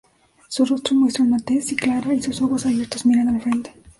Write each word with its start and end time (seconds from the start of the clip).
Su 0.47 0.65
rostro 0.65 0.95
muestra 0.95 1.23
una 1.23 1.37
tez 1.37 1.75
clara 1.75 2.11
y 2.11 2.23
sus 2.23 2.41
ojos 2.41 2.65
abiertos 2.65 3.05
miran 3.05 3.27
al 3.27 3.39
frente. 3.39 3.71